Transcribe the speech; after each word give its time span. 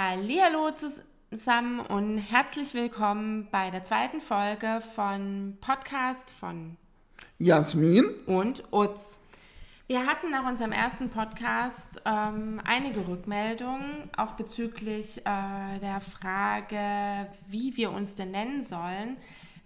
Hallo 0.00 0.70
zusammen 0.70 1.80
und 1.80 2.18
herzlich 2.18 2.72
willkommen 2.72 3.48
bei 3.50 3.72
der 3.72 3.82
zweiten 3.82 4.20
Folge 4.20 4.80
von 4.94 5.58
Podcast 5.60 6.30
von 6.30 6.76
Jasmin 7.40 8.04
und 8.26 8.62
Utz. 8.70 9.18
Wir 9.88 10.06
hatten 10.06 10.30
nach 10.30 10.48
unserem 10.48 10.70
ersten 10.70 11.10
Podcast 11.10 12.00
ähm, 12.04 12.60
einige 12.64 13.08
Rückmeldungen, 13.08 14.08
auch 14.16 14.34
bezüglich 14.34 15.18
äh, 15.26 15.80
der 15.80 16.00
Frage, 16.00 17.26
wie 17.48 17.76
wir 17.76 17.90
uns 17.90 18.14
denn 18.14 18.30
nennen 18.30 18.62
sollen. 18.62 19.16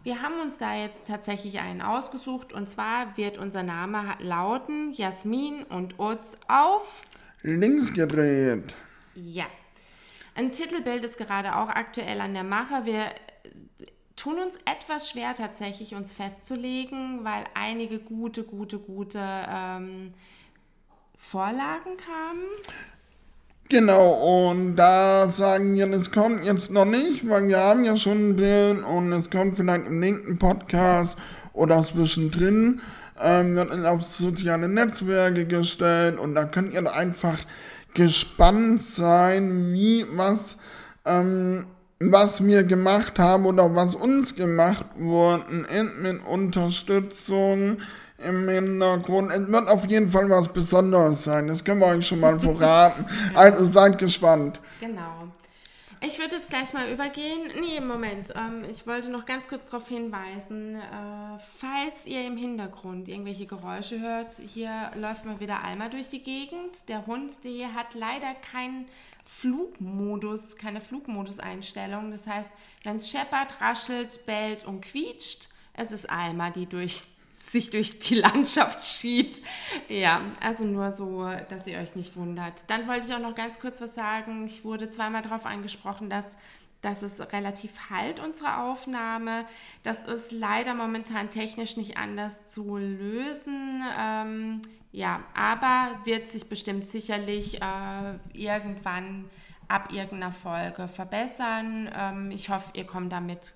Wir 0.03 0.23
haben 0.23 0.41
uns 0.41 0.57
da 0.57 0.75
jetzt 0.75 1.09
tatsächlich 1.09 1.61
einen 1.61 1.83
ausgesucht 1.83 2.55
und 2.55 2.71
zwar 2.71 3.19
wird 3.19 3.37
unser 3.37 3.65
Name 3.65 4.15
lauten 4.19 4.95
Jasmin 4.95 5.65
und 5.65 5.99
Utz 5.99 6.39
auf 6.49 7.03
links 7.43 7.93
gedreht. 7.93 8.75
Ja. 9.15 9.45
Ein 10.35 10.53
Titelbild 10.53 11.05
ist 11.05 11.19
gerade 11.19 11.57
auch 11.57 11.69
aktuell 11.69 12.21
an 12.21 12.35
der 12.35 12.45
Mache. 12.45 12.85
Wir 12.85 13.07
tun 14.17 14.39
uns 14.39 14.57
etwas 14.65 15.11
schwer 15.11 15.35
tatsächlich, 15.35 15.95
uns 15.95 16.15
festzulegen, 16.15 17.25
weil 17.25 17.45
einige 17.55 17.99
gute, 17.99 18.45
gute, 18.45 18.79
gute 18.79 19.21
ähm, 19.21 20.15
Vorlagen 21.19 21.97
kamen. 21.97 22.45
Genau, 23.69 24.51
und 24.51 24.77
da 24.77 25.31
sagen 25.31 25.75
wir, 25.75 25.91
es 25.93 26.11
kommt 26.11 26.45
jetzt 26.45 26.71
noch 26.71 26.85
nicht, 26.85 27.29
weil 27.29 27.49
wir 27.49 27.59
haben 27.59 27.85
ja 27.85 27.97
schon 27.97 28.31
ein 28.31 28.37
Bild 28.37 28.85
und 28.85 29.13
es 29.13 29.31
kommt 29.31 29.57
vielleicht 29.57 29.87
im 29.87 30.01
linken 30.01 30.39
Podcast 30.39 31.17
oder 31.55 31.83
zwischendrin, 31.83 32.81
ähm, 33.21 33.57
wird 33.57 33.71
auf 33.87 34.03
soziale 34.03 34.69
Netzwerke 34.69 35.47
gestellt 35.47 36.19
und 36.19 36.35
da 36.35 36.45
könnt 36.45 36.75
ihr 36.75 36.93
einfach 36.93 37.39
gespannt 37.95 38.83
sein, 38.83 39.73
wie 39.73 40.07
was 40.13 40.57
ähm, 41.05 41.67
was 42.11 42.45
wir 42.45 42.65
gemacht 42.65 43.19
haben 43.19 43.47
oder 43.47 43.75
was 43.75 43.95
uns 43.95 44.35
gemacht 44.35 44.87
worden 44.99 45.65
ist 45.65 45.97
mit 46.01 46.27
Unterstützung 46.27 47.79
im 48.19 48.49
Hintergrund. 48.49 49.33
Es 49.33 49.47
wird 49.49 49.69
auf 49.69 49.85
jeden 49.87 50.11
Fall 50.11 50.29
was 50.31 50.49
Besonderes 50.49 51.25
sein. 51.25 51.49
Das 51.49 51.63
können 51.63 51.81
wir 51.81 51.89
euch 51.89 52.07
schon 52.07 52.21
mal 52.21 52.39
verraten. 52.41 53.07
Also 53.35 53.65
seid 53.65 53.99
gespannt. 53.99 54.61
Genau. 54.81 55.29
Ich 56.05 56.19
würde 56.19 56.35
jetzt 56.35 56.51
gleich 56.51 56.73
mal 56.73 56.91
übergehen. 56.91 57.53
Nee, 57.61 57.79
Moment. 57.79 58.33
Ähm, 58.35 58.65
ich 58.69 58.89
wollte 58.89 59.09
noch 59.09 59.25
ganz 59.25 59.47
kurz 59.47 59.67
darauf 59.67 59.89
hinweisen, 59.89 60.75
äh, 60.75 61.39
falls 61.39 62.07
ihr 62.07 62.27
im 62.27 62.37
Hintergrund 62.37 63.07
irgendwelche 63.07 63.47
Geräusche 63.47 64.01
hört, 64.01 64.33
hier 64.33 64.91
läuft 64.97 65.25
mal 65.25 65.39
wieder 65.39 65.65
Alma 65.65 65.89
durch 65.89 66.09
die 66.09 66.25
Gegend. 66.25 66.89
Der 66.89 67.07
Hund, 67.07 67.45
der 67.45 67.75
hat 67.75 67.95
leider 67.95 68.35
keinen 68.35 68.89
Flugmodus, 69.25 70.57
keine 70.57 70.81
Flugmodus-Einstellung. 70.81 72.11
Das 72.11 72.27
heißt, 72.27 72.51
wenn 72.83 72.97
es 72.97 73.09
scheppert, 73.09 73.61
raschelt, 73.61 74.25
bellt 74.25 74.67
und 74.67 74.81
quietscht, 74.81 75.51
es 75.73 75.93
ist 75.93 76.11
Alma, 76.11 76.51
die 76.51 76.67
durch 76.67 77.05
sich 77.53 77.71
durch 77.71 77.99
die 77.99 78.15
Landschaft 78.17 78.85
schiebt. 78.85 79.41
Ja, 79.89 80.23
also 80.41 80.65
nur 80.65 80.91
so, 80.91 81.31
dass 81.49 81.67
ihr 81.67 81.79
euch 81.79 81.95
nicht 81.95 82.17
wundert. 82.17 82.69
Dann 82.69 82.89
wollte 82.89 83.07
ich 83.07 83.15
auch 83.15 83.21
noch 83.21 83.35
ganz 83.35 83.61
kurz 83.61 83.81
was 83.81 83.95
sagen. 83.95 84.47
Ich 84.47 84.65
wurde 84.65 84.91
zweimal 84.91 85.23
darauf 85.23 85.45
angesprochen, 85.45 86.09
dass 86.09 86.39
das 86.81 87.05
ist 87.05 87.21
relativ 87.33 87.91
halt, 87.91 88.19
unsere 88.19 88.59
Aufnahme. 88.59 89.45
Das 89.85 90.05
ist 90.05 90.33
leider 90.33 90.75
momentan 90.75 91.31
technisch 91.31 91.77
nicht 91.77 91.97
anders 91.97 92.51
zu 92.51 92.77
lösen. 92.77 93.85
Ähm, 93.97 94.63
ja, 94.91 95.23
aber 95.39 96.01
wird 96.05 96.29
sich 96.29 96.49
bestimmt 96.49 96.89
sicherlich 96.89 97.63
äh, 97.63 98.19
irgendwann 98.33 99.31
ab 99.69 99.93
irgendeiner 99.93 100.33
Folge 100.33 100.89
verbessern. 100.89 101.89
Ähm, 101.97 102.31
ich 102.33 102.49
hoffe, 102.49 102.71
ihr 102.75 102.85
kommt 102.85 103.13
damit 103.13 103.55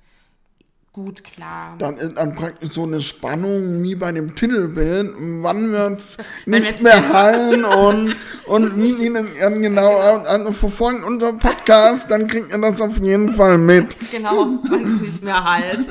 gut 0.96 1.22
klar. 1.22 1.74
Dann 1.78 1.98
ist 1.98 2.16
dann 2.16 2.34
praktisch 2.34 2.70
so 2.70 2.84
eine 2.84 3.02
Spannung 3.02 3.82
wie 3.82 3.94
bei 3.94 4.12
dem 4.12 4.34
Titelbild. 4.34 5.12
Wann 5.42 5.70
wird 5.70 5.98
es 5.98 6.16
nicht 6.46 6.82
mehr 6.82 7.12
hallen 7.12 7.66
und, 7.66 8.16
und 8.46 8.82
wie 8.82 9.04
ihnen 9.04 9.28
genau, 9.38 9.60
genau. 9.60 9.96
Also 9.98 10.52
verfolgen 10.52 11.04
unser 11.04 11.34
Podcast, 11.34 12.10
dann 12.10 12.26
kriegt 12.26 12.50
ihr 12.50 12.58
das 12.58 12.80
auf 12.80 12.98
jeden 12.98 13.28
Fall 13.28 13.58
mit. 13.58 13.94
Genau, 14.10 14.30
wann 14.70 14.94
es 14.94 15.00
nicht 15.02 15.24
mehr 15.24 15.44
halt. 15.44 15.86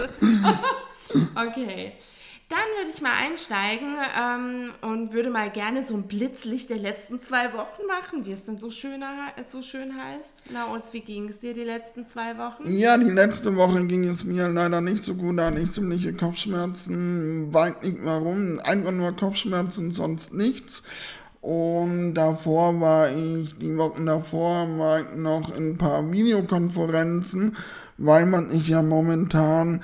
okay. 1.35 1.93
Dann 2.47 2.59
würde 2.77 2.91
ich 2.93 3.01
mal 3.01 3.17
einsteigen 3.17 3.95
ähm, 4.15 4.71
und 4.81 5.13
würde 5.13 5.31
mal 5.31 5.49
gerne 5.49 5.81
so 5.81 5.95
ein 5.95 6.03
Blitzlicht 6.03 6.69
der 6.69 6.77
letzten 6.77 7.19
zwei 7.19 7.51
Wochen 7.53 7.87
machen, 7.87 8.27
wie 8.27 8.33
es 8.33 8.45
denn 8.45 8.59
so, 8.59 8.69
schöner, 8.69 9.31
so 9.47 9.63
schön 9.63 9.97
heißt. 9.97 10.51
Na, 10.53 10.65
uns, 10.65 10.93
wie 10.93 10.99
ging 10.99 11.27
es 11.27 11.39
dir 11.39 11.55
die 11.55 11.63
letzten 11.63 12.05
zwei 12.05 12.37
Wochen? 12.37 12.67
Ja, 12.67 12.99
die 12.99 13.09
letzte 13.09 13.55
Woche 13.55 13.83
ging 13.87 14.07
es 14.07 14.25
mir 14.25 14.47
leider 14.49 14.79
nicht 14.79 15.03
so 15.03 15.15
gut. 15.15 15.39
Da 15.39 15.47
hatte 15.47 15.59
ich 15.59 15.71
ziemliche 15.71 16.13
Kopfschmerzen, 16.13 17.51
weiß 17.51 17.81
nicht 17.81 17.97
warum, 18.03 18.59
einfach 18.59 18.91
nur 18.91 19.15
Kopfschmerzen, 19.15 19.91
sonst 19.91 20.31
nichts. 20.31 20.83
Und 21.41 22.13
davor 22.13 22.79
war 22.79 23.09
ich, 23.09 23.57
die 23.57 23.75
Wochen 23.75 24.05
davor 24.05 24.67
war 24.77 24.99
ich 24.99 25.15
noch 25.15 25.55
in 25.55 25.71
ein 25.71 25.77
paar 25.77 26.11
Videokonferenzen, 26.11 27.57
weil 27.97 28.27
man 28.27 28.49
sich 28.51 28.67
ja 28.67 28.83
momentan 28.83 29.83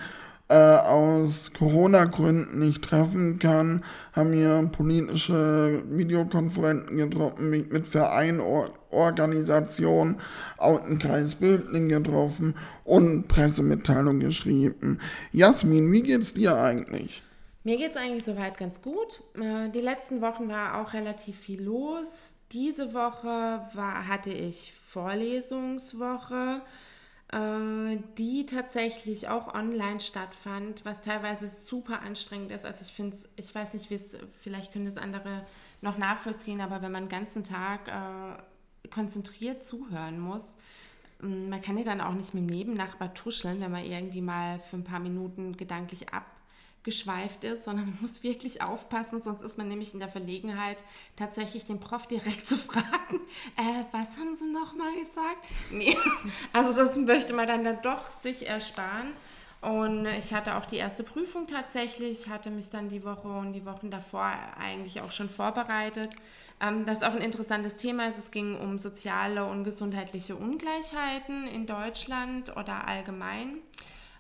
aus 0.56 1.54
Corona-Gründen 1.54 2.60
nicht 2.60 2.84
treffen 2.84 3.40
kann, 3.40 3.84
haben 4.14 4.32
wir 4.32 4.70
politische 4.72 5.84
Videokonferenzen 5.88 6.98
getroffen, 6.98 7.50
mit, 7.50 7.72
mit 7.72 7.88
Verein, 7.88 8.42
Organisation, 8.90 10.18
Autenkreis 10.58 11.36
Bildling 11.36 11.90
getroffen 11.90 12.56
und 12.84 13.28
Pressemitteilung 13.28 14.20
geschrieben. 14.20 15.00
Jasmin, 15.32 15.92
wie 15.92 16.04
geht's 16.04 16.34
dir 16.34 16.56
eigentlich? 16.56 17.24
Mir 17.64 17.78
geht's 17.78 17.96
eigentlich 17.96 18.26
soweit 18.26 18.58
ganz 18.58 18.82
gut. 18.82 19.22
Äh, 19.36 19.70
die 19.70 19.82
letzten 19.82 20.22
Wochen 20.22 20.50
war 20.50 20.82
auch 20.82 20.94
relativ 20.94 21.38
viel 21.38 21.62
los. 21.62 22.36
Diese 22.52 22.94
Woche 22.94 23.62
war, 23.74 24.08
hatte 24.08 24.32
ich 24.32 24.74
Vorlesungswoche. 24.74 26.62
Äh, 27.32 27.98
die 28.18 28.46
tatsächlich 28.46 29.30
auch 29.30 29.54
online 29.54 30.02
stattfand, 30.02 30.84
was 30.84 31.00
teilweise 31.02 31.48
super 31.48 32.02
anstrengend 32.02 32.52
ist. 32.52 32.66
Also 32.66 32.82
ich 32.82 32.92
finde 32.92 33.16
es, 33.16 33.30
ich 33.38 33.56
weiß 33.56 33.74
nicht, 33.74 33.90
wie 33.90 33.96
es, 33.96 34.18
vielleicht 34.42 34.74
können 34.74 34.88
es 34.88 34.98
andere 34.98 35.46
noch 35.82 35.98
nachvollziehen, 35.98 36.60
aber 36.60 36.82
wenn 36.82 36.92
man 36.92 37.06
den 37.06 37.10
ganzen 37.10 37.46
Tag 37.46 37.88
äh, 37.88 38.90
konzentriert 38.90 39.64
zuhören 39.64 40.20
muss, 40.20 40.58
ähm, 41.24 41.50
man 41.50 41.62
kann 41.62 41.78
ja 41.78 41.86
dann 41.86 42.02
auch 42.02 42.14
nicht 42.14 42.34
mit 42.34 42.44
dem 42.44 42.48
Nebennachbar 42.48 43.14
tuscheln, 43.14 43.62
wenn 43.62 43.72
man 43.72 43.86
irgendwie 43.86 44.22
mal 44.22 44.60
für 44.60 44.76
ein 44.76 44.84
paar 44.84 45.00
Minuten 45.00 45.56
gedanklich 45.56 46.14
ab 46.14 46.26
geschweift 46.84 47.44
ist, 47.44 47.66
sondern 47.66 47.86
man 47.86 47.98
muss 48.02 48.24
wirklich 48.24 48.62
aufpassen, 48.62 49.22
sonst 49.22 49.44
ist 49.44 49.58
man 49.58 49.68
nämlich 49.68 49.94
in 49.94 50.00
der 50.00 50.10
Verlegenheit, 50.10 50.84
tatsächlich 51.16 51.66
den 51.66 51.80
Prof 51.80 52.08
direkt 52.08 52.48
zu 52.48 52.58
fragen, 52.58 53.20
äh, 53.56 53.84
was 53.92 54.18
haben 54.18 54.36
Sie 54.36 54.52
nochmal 54.52 54.94
gesagt? 54.96 55.46
Nee, 55.72 55.96
also 56.54 56.74
das 56.74 56.96
möchte 56.96 57.34
man 57.34 57.48
dann, 57.48 57.64
dann 57.64 57.82
doch 57.82 58.10
sich 58.10 58.48
ersparen. 58.48 59.14
Und 59.62 60.08
ich 60.08 60.34
hatte 60.34 60.56
auch 60.56 60.66
die 60.66 60.78
erste 60.78 61.04
Prüfung 61.04 61.46
tatsächlich, 61.46 62.30
hatte 62.30 62.50
mich 62.50 62.72
dann 62.72 62.90
die 62.90 63.04
Woche 63.04 63.28
und 63.28 63.54
die 63.54 63.64
Wochen 63.64 63.92
davor 63.92 64.34
eigentlich 64.60 65.02
auch 65.02 65.12
schon 65.12 65.30
vorbereitet. 65.30 66.16
Ähm, 66.60 66.88
das 66.88 67.00
ist 67.00 67.04
auch 67.04 67.14
ein 67.14 67.22
interessantes 67.22 67.76
Thema 67.76 68.08
ist. 68.08 68.18
Es 68.18 68.32
ging 68.32 68.58
um 68.58 68.80
soziale 68.80 69.46
und 69.46 69.64
gesundheitliche 69.64 70.36
Ungleichheiten 70.36 71.48
in 71.48 71.68
Deutschland 71.68 72.58
oder 72.58 72.88
allgemein, 72.88 73.60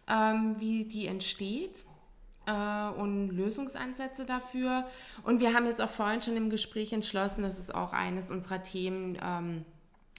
ähm, 0.07 0.57
wie 0.59 0.85
die 0.85 1.07
entsteht 1.07 1.85
äh, 2.45 2.89
und 2.99 3.29
Lösungsansätze 3.29 4.25
dafür. 4.25 4.85
Und 5.23 5.39
wir 5.39 5.53
haben 5.53 5.65
jetzt 5.65 5.81
auch 5.81 5.89
vorhin 5.89 6.21
schon 6.21 6.37
im 6.37 6.49
Gespräch 6.49 6.93
entschlossen, 6.93 7.43
dass 7.43 7.59
es 7.59 7.71
auch 7.71 7.93
eines 7.93 8.31
unserer 8.31 8.63
Themen 8.63 9.17
ähm, 9.23 9.65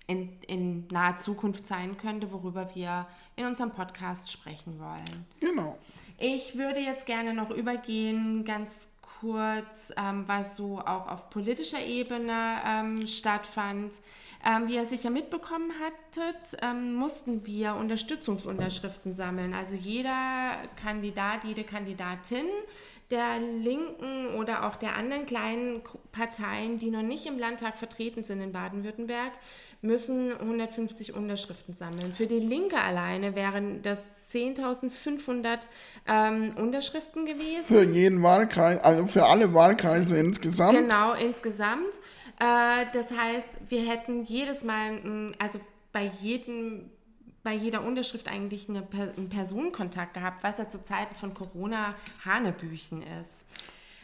in, 0.07 0.31
in 0.47 0.89
naher 0.89 1.17
Zukunft 1.17 1.67
sein 1.67 1.97
könnte, 1.97 2.33
worüber 2.33 2.75
wir 2.75 3.07
in 3.37 3.47
unserem 3.47 3.71
Podcast 3.71 4.31
sprechen 4.31 4.79
wollen. 4.79 5.27
Genau. 5.41 5.79
Ich 6.19 6.57
würde 6.57 6.81
jetzt 6.81 7.07
gerne 7.07 7.35
noch 7.35 7.51
übergehen, 7.51 8.45
ganz 8.45 8.89
kurz, 9.21 9.93
ähm, 9.97 10.25
was 10.27 10.57
so 10.57 10.81
auch 10.81 11.09
auf 11.09 11.31
politischer 11.31 11.85
Ebene 11.85 12.57
ähm, 12.67 13.07
stattfand. 13.07 13.95
Ähm, 14.45 14.67
wie 14.67 14.75
ihr 14.75 14.87
sicher 14.87 15.11
mitbekommen 15.11 15.71
hattet, 15.81 16.59
ähm, 16.63 16.95
mussten 16.95 17.47
wir 17.47 17.77
Unterstützungsunterschriften 17.77 19.15
sammeln. 19.15 19.55
Also 19.55 19.77
jeder 19.77 20.57
Kandidat, 20.77 21.45
jede 21.45 21.63
Kandidatin 21.63 22.47
der 23.13 23.39
Linken 23.39 24.35
oder 24.37 24.67
auch 24.67 24.77
der 24.77 24.97
anderen 24.97 25.27
kleinen 25.27 25.83
Parteien, 26.13 26.79
die 26.79 26.91
noch 26.91 27.03
nicht 27.03 27.27
im 27.27 27.39
Landtag 27.39 27.79
vertreten 27.79 28.25
sind 28.25 28.41
in 28.41 28.53
Baden-Württemberg, 28.53 29.33
müssen 29.83 30.33
150 30.33 31.15
Unterschriften 31.15 31.75
sammeln. 31.75 32.15
Für 32.15 32.27
die 32.27 32.39
Linke 32.39 32.79
alleine 32.79 33.35
wären 33.35 33.83
das 33.83 34.33
10.500 34.33 35.59
ähm, 36.07 36.57
Unterschriften 36.57 37.27
gewesen. 37.27 37.65
Für 37.65 37.83
jeden 37.83 38.23
Wahlkreis, 38.23 38.79
also 38.83 39.07
für 39.07 39.27
alle 39.27 39.53
Wahlkreise 39.53 40.17
insgesamt. 40.19 40.79
Genau, 40.79 41.13
insgesamt. 41.13 41.99
Äh, 42.39 42.87
das 42.93 43.11
heißt, 43.11 43.71
wir 43.71 43.89
hätten 43.89 44.25
jedes 44.25 44.65
Mal, 44.65 45.35
also 45.39 45.61
bei 45.93 46.11
jedem 46.21 46.91
bei 47.43 47.55
jeder 47.55 47.83
Unterschrift 47.83 48.29
eigentlich 48.29 48.69
eine, 48.69 48.87
einen 48.93 49.29
Personenkontakt 49.29 50.15
gehabt, 50.15 50.43
was 50.43 50.59
ja 50.59 50.69
zu 50.69 50.83
Zeiten 50.83 51.15
von 51.15 51.35
Corona 51.35 51.95
Hanebüchen 52.25 53.03
ist. 53.21 53.47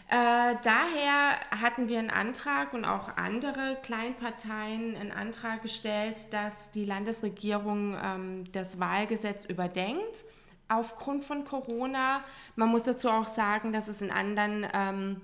Äh, 0.08 0.56
daher 0.64 1.38
hatten 1.50 1.88
wir 1.88 1.98
einen 1.98 2.10
Antrag 2.10 2.72
und 2.72 2.84
auch 2.84 3.16
andere 3.16 3.76
Kleinparteien 3.82 4.96
einen 4.96 5.12
Antrag 5.12 5.62
gestellt, 5.62 6.32
dass 6.32 6.70
die 6.70 6.86
Landesregierung 6.86 7.94
ähm, 8.02 8.44
das 8.52 8.80
Wahlgesetz 8.80 9.44
überdenkt 9.44 10.24
aufgrund 10.68 11.24
von 11.24 11.44
Corona. 11.44 12.24
Man 12.56 12.70
muss 12.70 12.84
dazu 12.84 13.10
auch 13.10 13.28
sagen, 13.28 13.72
dass 13.72 13.88
es 13.88 14.00
in 14.00 14.10
anderen 14.10 14.66
ähm, 14.72 15.20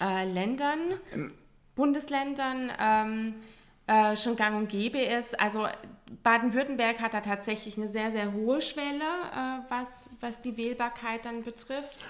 äh, 0.00 0.30
Ländern, 0.30 0.78
Bundesländern 1.76 2.72
ähm, 2.80 3.34
äh, 3.86 4.16
schon 4.16 4.34
gang 4.34 4.56
und 4.56 4.68
gäbe 4.68 4.98
ist. 4.98 5.38
Also 5.38 5.68
Baden-Württemberg 6.24 7.00
hat 7.00 7.14
da 7.14 7.20
tatsächlich 7.20 7.76
eine 7.76 7.86
sehr, 7.86 8.10
sehr 8.10 8.32
hohe 8.32 8.60
Schwelle, 8.60 9.04
äh, 9.04 9.60
was, 9.68 10.10
was 10.20 10.42
die 10.42 10.56
Wählbarkeit 10.56 11.24
dann 11.24 11.44
betrifft. 11.44 12.00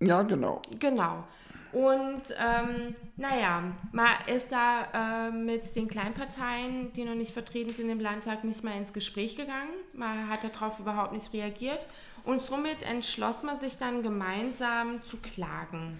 Ja, 0.00 0.22
genau. 0.22 0.60
Genau. 0.78 1.24
Und 1.72 2.22
ähm, 2.38 2.94
naja, 3.16 3.62
man 3.92 4.08
ist 4.32 4.50
da 4.52 5.28
äh, 5.28 5.30
mit 5.30 5.74
den 5.76 5.88
Kleinparteien, 5.88 6.92
die 6.92 7.04
noch 7.04 7.14
nicht 7.14 7.32
vertreten 7.32 7.74
sind 7.74 7.90
im 7.90 8.00
Landtag, 8.00 8.44
nicht 8.44 8.64
mal 8.64 8.76
ins 8.76 8.92
Gespräch 8.92 9.36
gegangen. 9.36 9.70
Man 9.92 10.28
hat 10.28 10.44
darauf 10.44 10.78
überhaupt 10.78 11.12
nicht 11.12 11.32
reagiert. 11.32 11.86
Und 12.24 12.42
somit 12.42 12.82
entschloss 12.82 13.42
man 13.42 13.58
sich 13.58 13.78
dann 13.78 14.02
gemeinsam 14.02 15.02
zu 15.04 15.16
klagen. 15.18 15.98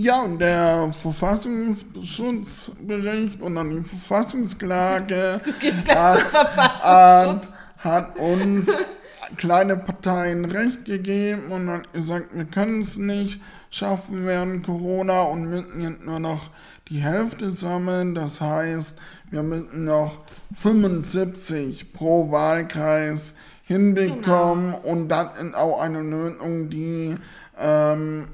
Ja, 0.00 0.22
und 0.22 0.38
der 0.38 0.92
Verfassungsschutzbericht 0.92 3.42
und 3.42 3.56
dann 3.56 3.70
die 3.70 3.82
Verfassungsklage 3.82 5.40
hat, 5.88 6.32
hat, 6.32 7.48
hat 7.78 8.16
uns 8.16 8.68
kleine 9.36 9.76
Parteien 9.76 10.44
recht 10.44 10.84
gegeben 10.84 11.50
und 11.50 11.68
hat 11.68 11.92
gesagt, 11.92 12.28
wir 12.32 12.44
können 12.44 12.82
es 12.82 12.96
nicht 12.96 13.40
schaffen 13.70 14.24
während 14.24 14.64
Corona 14.64 15.22
und 15.22 15.50
müssen 15.50 15.80
jetzt 15.80 16.04
nur 16.04 16.20
noch 16.20 16.50
die 16.88 17.00
Hälfte 17.00 17.50
sammeln. 17.50 18.14
Das 18.14 18.40
heißt, 18.40 18.96
wir 19.32 19.42
müssen 19.42 19.84
noch 19.84 20.20
75 20.54 21.92
pro 21.92 22.30
Wahlkreis 22.30 23.34
hinbekommen 23.64 24.74
genau. 24.74 24.84
und 24.84 25.08
das 25.08 25.36
ist 25.42 25.56
auch 25.56 25.80
eine 25.80 26.02
Lösung, 26.02 26.70
die 26.70 27.16
ähm, 27.58 28.28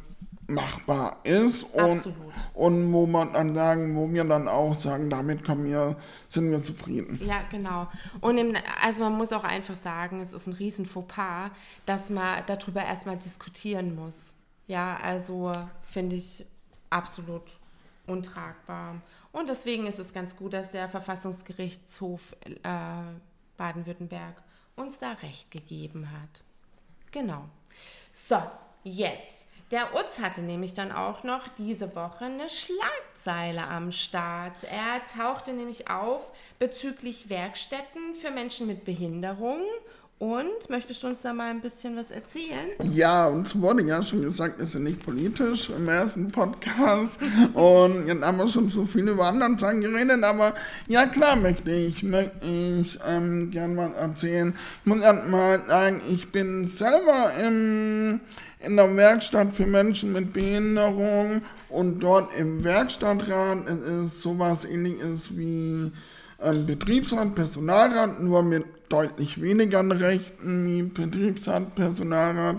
machbar 0.54 1.18
ist 1.24 1.64
und, 1.74 2.14
und 2.54 2.92
wo 2.92 3.06
man 3.06 3.32
dann 3.32 3.54
sagen, 3.54 3.96
wo 3.96 4.10
wir 4.10 4.24
dann 4.24 4.48
auch 4.48 4.78
sagen, 4.78 5.10
damit 5.10 5.44
kommen 5.44 5.66
wir, 5.66 5.96
sind 6.28 6.50
wir 6.50 6.62
zufrieden. 6.62 7.18
Ja, 7.24 7.42
genau. 7.50 7.88
Und 8.20 8.38
im, 8.38 8.56
also 8.82 9.02
man 9.02 9.14
muss 9.14 9.32
auch 9.32 9.44
einfach 9.44 9.76
sagen, 9.76 10.20
es 10.20 10.32
ist 10.32 10.46
ein 10.46 10.54
riesen 10.54 10.86
Fauxpas, 10.86 11.50
dass 11.86 12.10
man 12.10 12.42
darüber 12.46 12.84
erstmal 12.84 13.16
diskutieren 13.16 13.94
muss. 13.94 14.34
Ja, 14.66 14.96
also 15.02 15.52
finde 15.82 16.16
ich 16.16 16.46
absolut 16.90 17.42
untragbar. 18.06 19.00
Und 19.32 19.48
deswegen 19.48 19.86
ist 19.86 19.98
es 19.98 20.12
ganz 20.12 20.36
gut, 20.36 20.52
dass 20.52 20.70
der 20.70 20.88
Verfassungsgerichtshof 20.88 22.36
äh, 22.44 22.58
Baden-Württemberg 23.56 24.42
uns 24.76 24.98
da 24.98 25.12
recht 25.12 25.50
gegeben 25.50 26.10
hat. 26.10 26.42
Genau. 27.10 27.48
So, 28.12 28.36
jetzt 28.82 29.48
der 29.70 29.94
Utz 29.94 30.20
hatte 30.20 30.43
nämlich 30.43 30.75
dann 30.75 30.93
auch 30.93 31.25
noch 31.25 31.49
diese 31.58 31.94
Woche 31.96 32.26
eine 32.26 32.49
Schlagzeile 32.49 33.66
am 33.66 33.93
Start. 33.93 34.64
Er 34.64 35.02
tauchte 35.05 35.52
nämlich 35.52 35.90
auf 35.90 36.31
bezüglich 36.58 37.31
Werkstätten 37.31 38.14
für 38.14 38.31
Menschen 38.31 38.66
mit 38.66 38.84
Behinderung. 38.84 39.62
Und 40.20 40.70
möchtest 40.70 41.02
du 41.02 41.08
uns 41.08 41.22
da 41.22 41.32
mal 41.32 41.50
ein 41.50 41.61
bisschen 41.61 41.96
was 41.96 42.11
erzählen? 42.12 42.70
Ja, 42.82 43.26
uns 43.26 43.61
wurde 43.61 43.82
ja 43.82 44.00
schon 44.00 44.22
gesagt, 44.22 44.58
wir 44.58 44.64
sind 44.64 44.84
nicht 44.84 45.05
politisch 45.05 45.70
im 45.70 45.88
ersten 45.88 46.31
Podcast. 46.31 47.20
und 47.52 48.06
jetzt 48.06 48.22
haben 48.22 48.38
wir 48.38 48.49
schon 48.49 48.69
so 48.69 48.84
viel 48.84 49.08
über 49.08 49.26
andere 49.26 49.58
Sachen 49.58 49.81
geredet. 49.81 50.22
Aber 50.22 50.55
ja, 50.87 51.06
klar 51.06 51.34
möchte 51.34 51.72
ich, 51.72 52.05
möchte 52.05 52.46
ich 52.46 52.99
ähm, 53.05 53.50
gern 53.50 53.75
mal 53.75 53.93
erzählen. 53.93 54.55
Ich 54.84 54.87
muss 54.87 55.00
mal 55.00 55.61
sagen, 55.66 56.00
ich 56.08 56.31
bin 56.31 56.64
selber 56.64 57.32
im 57.43 58.20
in 58.64 58.76
der 58.76 58.96
Werkstatt 58.96 59.52
für 59.52 59.66
Menschen 59.66 60.12
mit 60.12 60.32
Behinderung 60.32 61.43
und 61.69 62.00
dort 62.00 62.34
im 62.37 62.64
Werkstattrat. 62.64 63.66
Es 63.66 63.78
ist 63.78 64.22
sowas 64.22 64.64
ähnliches 64.64 65.37
wie 65.37 65.93
ähm, 66.43 66.66
Betriebsrat, 66.66 67.34
Personalrat, 67.34 68.20
nur 68.20 68.43
mit 68.43 68.64
deutlich 68.88 69.40
weniger 69.40 69.82
Rechten 69.99 70.66
wie 70.66 70.82
Betriebsrat, 70.82 71.75
Personalrat. 71.75 72.58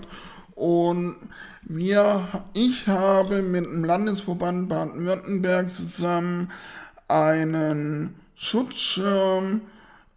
Und 0.54 1.16
wir, 1.62 2.26
ich 2.54 2.86
habe 2.86 3.42
mit 3.42 3.66
dem 3.66 3.84
Landesverband 3.84 4.68
Baden-Württemberg 4.68 5.70
zusammen 5.70 6.50
einen 7.08 8.14
Schutzschirm 8.34 9.60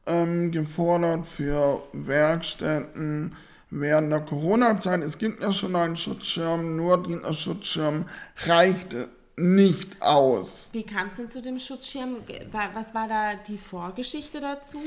ähm, 0.05 0.51
gefordert 0.51 1.27
für 1.27 1.81
Werkstätten, 1.93 3.33
während 3.69 4.11
der 4.11 4.21
Corona-Zeit, 4.21 5.01
es 5.01 5.17
gibt 5.17 5.41
ja 5.41 5.51
schon 5.51 5.75
einen 5.75 5.97
Schutzschirm, 5.97 6.75
nur 6.75 7.03
dieser 7.03 7.33
Schutzschirm 7.33 8.05
reichte 8.45 9.09
nicht 9.39 10.01
aus. 10.01 10.67
Wie 10.73 10.83
kam 10.83 11.07
es 11.07 11.15
denn 11.15 11.29
zu 11.29 11.41
dem 11.41 11.57
Schutzschirm? 11.59 12.17
Was 12.51 12.93
war 12.93 13.07
da 13.07 13.35
die 13.35 13.57
Vorgeschichte 13.57 14.41
dazu? 14.41 14.79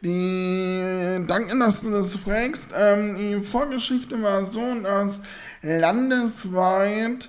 Die, 0.00 1.24
danke, 1.26 1.56
dass 1.58 1.82
du 1.82 1.90
das 1.90 2.16
fragst. 2.16 2.70
Ähm, 2.76 3.16
die 3.16 3.40
Vorgeschichte 3.40 4.20
war 4.20 4.46
so, 4.46 4.74
dass 4.82 5.20
landesweit 5.62 7.28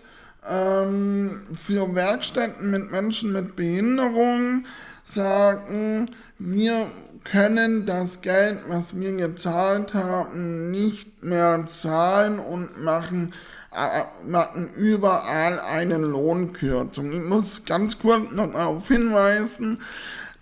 ähm, 0.49 1.43
für 1.55 1.93
Werkstätten 1.93 2.71
mit 2.71 2.91
Menschen 2.91 3.31
mit 3.31 3.55
Behinderung 3.55 4.65
sagen, 5.03 6.09
wir 6.39 6.87
können 7.23 7.85
das 7.85 8.21
Geld, 8.21 8.59
was 8.67 8.99
wir 8.99 9.11
gezahlt 9.11 9.93
haben, 9.93 10.71
nicht 10.71 11.23
mehr 11.23 11.65
zahlen 11.67 12.39
und 12.39 12.83
machen, 12.83 13.33
äh, 13.71 14.03
machen 14.27 14.73
überall 14.73 15.59
eine 15.59 15.97
Lohnkürzung. 15.97 17.11
Ich 17.11 17.21
muss 17.21 17.63
ganz 17.65 17.99
kurz 17.99 18.31
noch 18.31 18.51
darauf 18.51 18.87
hinweisen, 18.87 19.81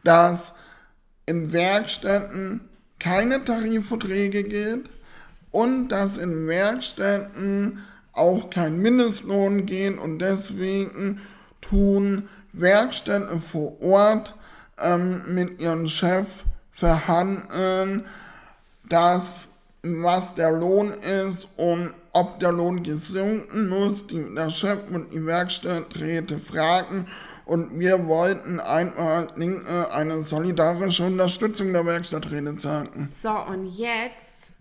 dass 0.04 0.54
in 1.26 1.52
Werkstätten 1.54 2.62
keine 3.00 3.44
Tarifverträge 3.44 4.44
geht 4.44 4.90
und 5.52 5.90
dass 5.90 6.18
in 6.18 6.48
Werkstätten 6.48 7.80
auch 8.14 8.50
kein 8.50 8.80
Mindestlohn 8.80 9.66
geht 9.66 9.98
und 9.98 10.20
deswegen 10.20 11.22
tun 11.62 12.28
Werkstätten 12.54 13.42
vor 13.42 13.82
Ort 13.82 14.36
ähm, 14.80 15.36
mit 15.36 15.60
ihrem 15.60 15.88
Chef 15.88 16.44
verhandeln, 16.80 18.06
dass 18.88 19.50
was 19.82 20.36
der 20.36 20.52
Lohn 20.52 20.92
ist 20.92 21.48
und 21.58 21.94
ob 22.12 22.40
der 22.40 22.52
Lohn 22.52 22.84
gesunken 22.84 23.70
muss. 23.70 24.08
Die, 24.08 24.34
der 24.36 24.50
Chef 24.50 24.80
und 24.90 25.12
die 25.14 25.26
Werkstatträte 25.26 26.38
fragen 26.38 27.08
und 27.46 27.80
wir 27.80 28.08
wollten 28.08 28.60
einmal 28.60 29.28
eine 29.92 30.22
solidarische 30.22 31.06
Unterstützung 31.06 31.74
der 31.74 31.86
Werkstatträte 31.86 32.60
sagen. 32.60 33.10
So, 33.14 33.32
und 33.32 33.66
jetzt 33.78 34.52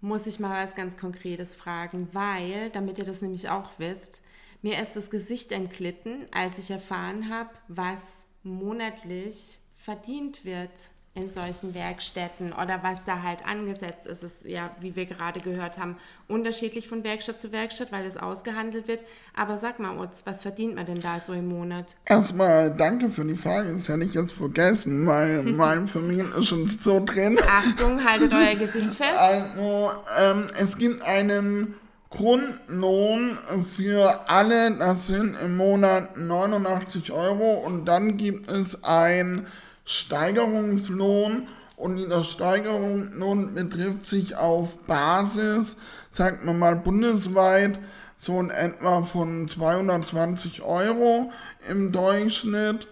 muss 0.00 0.26
ich 0.26 0.38
mal 0.40 0.64
was 0.64 0.74
ganz 0.74 0.96
Konkretes 0.96 1.54
fragen, 1.54 2.08
weil, 2.12 2.70
damit 2.70 2.98
ihr 2.98 3.04
das 3.04 3.22
nämlich 3.22 3.48
auch 3.48 3.70
wisst, 3.78 4.22
mir 4.62 4.80
ist 4.80 4.96
das 4.96 5.10
Gesicht 5.10 5.52
entglitten, 5.52 6.26
als 6.32 6.58
ich 6.58 6.70
erfahren 6.70 7.30
habe, 7.30 7.50
was 7.68 8.24
monatlich 8.42 9.58
verdient 9.76 10.44
wird 10.44 10.70
in 11.16 11.30
solchen 11.30 11.74
Werkstätten 11.74 12.52
oder 12.52 12.82
was 12.82 13.04
da 13.04 13.22
halt 13.22 13.46
angesetzt 13.46 14.06
ist. 14.06 14.24
Ist 14.24 14.46
ja, 14.46 14.70
wie 14.80 14.96
wir 14.96 15.06
gerade 15.06 15.38
gehört 15.38 15.78
haben, 15.78 15.96
unterschiedlich 16.26 16.88
von 16.88 17.04
Werkstatt 17.04 17.40
zu 17.40 17.52
Werkstatt, 17.52 17.92
weil 17.92 18.04
es 18.04 18.16
ausgehandelt 18.16 18.88
wird. 18.88 19.04
Aber 19.36 19.56
sag 19.56 19.78
mal, 19.78 19.96
Utz, 19.96 20.22
was 20.26 20.42
verdient 20.42 20.74
man 20.74 20.86
denn 20.86 21.00
da 21.00 21.20
so 21.20 21.32
im 21.32 21.46
Monat? 21.46 21.94
Erstmal 22.04 22.74
danke 22.74 23.10
für 23.10 23.24
die 23.24 23.36
Frage, 23.36 23.72
das 23.72 23.88
hätte 23.88 24.02
ich 24.02 24.14
jetzt 24.14 24.32
vergessen, 24.32 25.06
weil 25.06 25.42
mein 25.44 25.86
Familien 25.86 26.32
ist 26.32 26.48
schon 26.48 26.66
so 26.66 27.04
drin. 27.04 27.38
Achtung, 27.48 28.04
haltet 28.04 28.32
euer 28.32 28.56
Gesicht 28.56 28.92
fest. 28.94 29.16
Also, 29.16 29.92
ähm, 30.20 30.46
es 30.58 30.76
gibt 30.76 31.02
einen 31.02 31.74
Grundlohn 32.10 33.38
für 33.70 34.28
alle, 34.28 34.72
das 34.76 35.06
sind 35.06 35.36
im 35.40 35.56
Monat 35.56 36.16
89 36.16 37.12
Euro 37.12 37.54
und 37.54 37.86
dann 37.86 38.16
gibt 38.16 38.48
es 38.50 38.82
ein 38.82 39.46
Steigerungslohn 39.84 41.48
und 41.76 41.96
dieser 41.96 42.24
Steigerungslohn 42.24 43.54
betrifft 43.54 44.06
sich 44.06 44.36
auf 44.36 44.78
Basis, 44.86 45.76
sagt 46.10 46.44
man 46.44 46.58
mal 46.58 46.76
bundesweit, 46.76 47.78
so 48.18 48.40
in 48.40 48.50
etwa 48.50 49.02
von 49.02 49.48
220 49.48 50.62
Euro 50.62 51.30
im 51.68 51.92
Durchschnitt. 51.92 52.88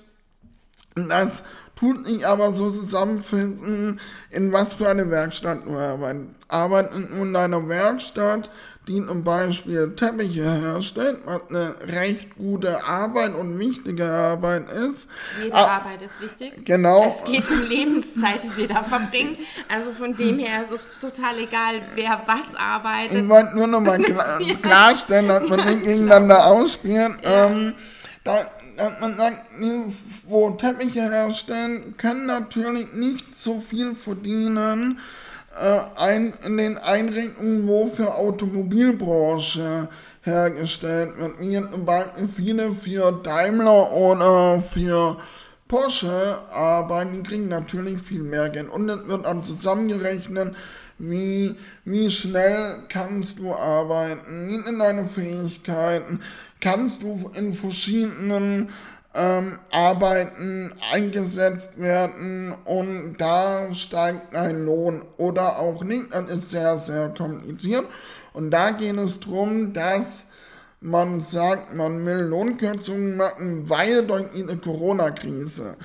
Und 0.95 1.09
das 1.09 1.43
tut 1.75 2.07
nicht 2.07 2.25
aber 2.25 2.53
so 2.53 2.71
zusammenfinden, 2.71 3.99
in 4.31 4.53
was 4.53 4.75
für 4.75 4.89
eine 4.89 5.11
Werkstatt 5.11 5.65
du 5.65 5.77
arbeitest. 5.77 6.37
Arbeitet 6.49 7.11
in 7.11 7.33
deiner 7.33 7.69
Werkstatt, 7.69 8.51
die 8.89 9.05
zum 9.07 9.23
Beispiel 9.23 9.95
Teppiche 9.95 10.43
herstellt, 10.43 11.19
was 11.25 11.43
eine 11.51 11.77
recht 11.87 12.37
gute 12.37 12.83
Arbeit 12.83 13.35
und 13.35 13.57
wichtige 13.59 14.07
Arbeit 14.07 14.71
ist. 14.73 15.07
Jede 15.41 15.55
ah, 15.55 15.77
Arbeit 15.77 16.03
ist 16.03 16.21
wichtig. 16.21 16.65
Genau. 16.65 17.05
Es 17.07 17.25
geht 17.31 17.49
um 17.49 17.63
Lebenszeit, 17.69 18.43
die 18.43 18.57
wir 18.57 18.67
da 18.67 18.83
verbringen. 18.83 19.37
Also 19.69 19.93
von 19.93 20.17
dem 20.17 20.39
her 20.41 20.63
ist 20.63 20.73
es 20.73 21.01
total 21.01 21.39
egal, 21.39 21.81
wer 21.95 22.23
was 22.27 22.57
arbeitet. 22.59 23.23
Ich 23.23 23.29
wollte 23.29 23.55
nur 23.57 23.69
noch 23.69 23.81
mal 23.81 24.01
klar, 24.01 24.41
klarstellen, 24.63 25.29
dass 25.29 25.49
man 25.49 25.65
nicht 25.65 25.85
gegeneinander 25.85 26.47
ausspielt. 26.47 27.13
Ja. 27.23 27.47
Ähm, 27.47 27.75
da, 28.25 28.51
dass 28.77 29.01
man 29.01 29.17
sagt, 29.17 29.45
die, 29.61 29.93
wo 30.27 30.51
Teppiche 30.51 31.09
herstellen, 31.09 31.97
können 31.97 32.27
natürlich 32.27 32.93
nicht 32.95 33.39
so 33.39 33.61
viel 33.61 33.95
verdienen 33.95 34.99
ein, 35.97 36.33
in 36.45 36.57
den 36.57 36.79
Einrichtungen, 36.79 37.67
wo 37.67 37.87
für 37.87 38.15
Automobilbranche 38.15 39.89
hergestellt 40.23 41.17
wird, 41.19 41.41
wie 41.41 41.61
zum 41.61 42.29
viele 42.29 42.73
für 42.73 43.13
Daimler 43.23 43.93
oder 43.93 44.61
für 44.61 45.19
Porsche 45.69 46.37
arbeiten, 46.51 47.15
die 47.15 47.23
kriegen 47.23 47.49
natürlich 47.49 48.01
viel 48.03 48.23
mehr 48.23 48.51
Geld. 48.51 48.69
Und 48.69 48.89
es 48.89 49.07
wird 49.09 49.25
dann 49.25 49.43
zusammengerechnet, 49.43 50.55
wie, 50.99 51.57
wie 51.85 52.11
schnell 52.11 52.85
kannst 52.89 53.39
du 53.39 53.55
arbeiten, 53.55 54.49
wie 54.49 54.69
in 54.69 54.79
deine 54.79 55.05
Fähigkeiten, 55.05 56.21
kannst 56.61 57.03
du 57.03 57.31
in 57.35 57.55
verschiedenen 57.55 58.69
ähm, 59.15 59.59
Arbeiten 59.71 60.73
eingesetzt 60.93 61.79
werden 61.79 62.55
und 62.65 63.17
da 63.19 63.73
steigt 63.75 64.35
ein 64.35 64.65
Lohn 64.65 65.03
oder 65.19 65.59
auch 65.59 65.85
nicht. 65.85 66.13
Das 66.13 66.31
ist 66.31 66.51
sehr, 66.51 66.79
sehr 66.79 67.09
kompliziert. 67.11 67.85
Und 68.33 68.51
da 68.51 68.71
geht 68.71 68.97
es 68.97 69.21
darum, 69.21 69.73
dass 69.73 70.25
man 70.81 71.21
sagt, 71.21 71.75
man 71.75 72.05
will 72.05 72.23
Lohnkürzungen 72.23 73.17
machen, 73.17 73.69
weil 73.69 74.07
durch 74.07 74.33
eine 74.35 74.57
Corona-Krise. 74.57 75.77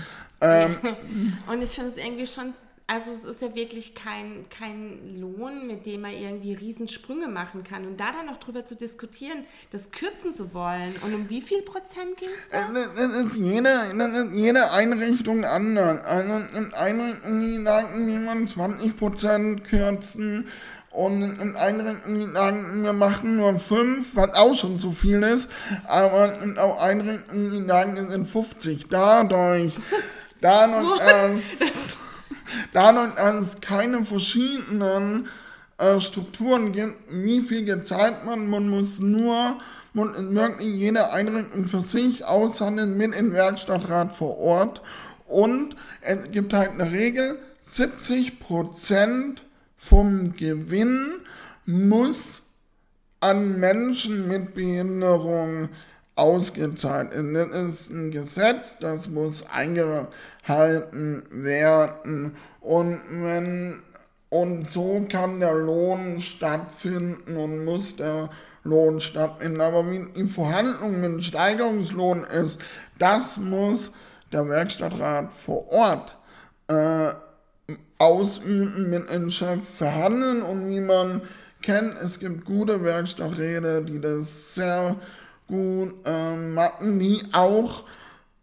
Ähm, 0.41 0.75
und 1.51 1.61
ich 1.61 1.69
finde 1.71 1.91
es 1.91 1.97
irgendwie 1.97 2.27
schon 2.27 2.53
also 2.89 3.11
es 3.11 3.25
ist 3.25 3.41
ja 3.41 3.53
wirklich 3.53 3.95
kein, 3.95 4.45
kein 4.49 5.19
Lohn, 5.19 5.67
mit 5.67 5.85
dem 5.85 6.01
man 6.01 6.13
irgendwie 6.13 6.53
Riesensprünge 6.53 7.27
machen 7.27 7.65
kann. 7.65 7.85
Und 7.85 7.99
da 7.99 8.13
dann 8.13 8.27
noch 8.27 8.37
drüber 8.37 8.65
zu 8.65 8.77
diskutieren, 8.77 9.43
das 9.71 9.91
kürzen 9.91 10.33
zu 10.33 10.53
wollen. 10.53 10.95
Und 11.03 11.13
um 11.13 11.29
wie 11.29 11.41
viel 11.41 11.63
Prozent 11.63 12.15
ging 12.17 12.29
es 12.37 12.47
da? 12.49 12.65
Das, 12.73 12.95
das, 12.95 13.25
ist 13.25 13.35
jede, 13.35 13.93
das 13.97 14.17
ist 14.17 14.33
jede 14.33 14.71
Einrichtung 14.71 15.43
anders. 15.43 16.05
Also 16.05 16.57
in 16.57 16.73
Einrichtungen, 16.73 17.41
die 17.41 17.61
sagen, 17.61 18.07
wir 18.07 18.25
wollen 18.25 18.47
20 18.47 18.97
Prozent 18.97 19.63
kürzen. 19.65 20.47
Und 20.89 21.21
in 21.21 21.57
Einrichtungen, 21.57 22.19
die 22.19 22.33
sagen, 22.33 22.83
wir 22.83 22.93
machen 22.93 23.35
nur 23.35 23.59
5, 23.59 24.15
was 24.15 24.33
auch 24.33 24.53
schon 24.53 24.79
zu 24.79 24.93
viel 24.93 25.23
ist. 25.23 25.49
Aber 25.87 26.41
in 26.41 26.57
auch 26.57 26.81
Einrichtungen, 26.81 27.51
die 27.51 27.67
sagen, 27.67 27.97
es 27.97 28.07
sind 28.07 28.29
50. 28.29 28.87
Dadurch, 28.87 29.73
dadurch 30.39 31.01
erst 31.01 31.97
dadurch, 32.73 33.15
dass 33.15 33.35
es 33.35 33.61
keine 33.61 34.05
verschiedenen 34.05 35.27
äh, 35.77 35.99
Strukturen 35.99 36.71
gibt, 36.71 36.95
wie 37.09 37.41
viel 37.41 37.65
gezahlt 37.65 38.25
man, 38.25 38.49
man 38.49 38.69
muss 38.69 38.99
nur 38.99 39.57
man 39.93 40.35
wirklich 40.35 40.75
jede 40.75 41.11
Einrichtung 41.11 41.67
für 41.67 41.81
sich 41.81 42.23
aushandeln 42.23 42.97
mit 42.97 43.15
dem 43.15 43.33
Werkstattrat 43.33 44.15
vor 44.15 44.37
Ort. 44.37 44.81
Und 45.27 45.75
es 46.01 46.31
gibt 46.31 46.53
halt 46.53 46.71
eine 46.71 46.91
Regel, 46.91 47.39
70% 47.71 49.37
vom 49.75 50.33
Gewinn 50.33 51.19
muss 51.65 52.43
an 53.19 53.59
Menschen 53.59 54.27
mit 54.27 54.53
Behinderung 54.53 55.69
ausgezahlt. 56.17 57.11
Das 57.13 57.69
ist 57.69 57.89
ein 57.89 58.11
Gesetz, 58.11 58.77
das 58.79 59.07
muss 59.09 59.45
eingehalten 59.51 61.23
werden. 61.31 62.35
Und 62.61 62.99
wenn 63.09 63.81
und 64.29 64.69
so 64.69 65.05
kann 65.09 65.39
der 65.39 65.53
Lohn 65.53 66.19
stattfinden 66.19 67.37
und 67.37 67.63
muss 67.63 67.95
der 67.95 68.29
Lohn 68.63 68.99
stattfinden. 68.99 69.61
Aber 69.61 69.89
wie 69.89 70.05
die 70.15 70.25
Verhandlung 70.25 70.99
mit 70.99 71.03
dem 71.03 71.21
Steigerungslohn 71.21 72.25
ist, 72.25 72.59
das 72.99 73.37
muss 73.37 73.91
der 74.31 74.49
Werkstattrat 74.49 75.31
vor 75.31 75.71
Ort 75.71 76.17
äh, 76.67 77.13
ausüben, 77.97 78.89
mit 78.89 79.09
dem 79.09 79.29
Chef 79.31 79.59
verhandeln 79.77 80.41
und 80.41 80.69
wie 80.69 80.81
man 80.81 81.21
kennt, 81.61 81.95
es 82.01 82.19
gibt 82.19 82.45
gute 82.45 82.83
Werkstatträte, 82.83 83.83
die 83.83 83.99
das 83.99 84.55
sehr 84.55 84.95
gut 85.47 85.95
ähm, 86.05 86.53
machen, 86.53 86.99
die 86.99 87.23
auch 87.33 87.83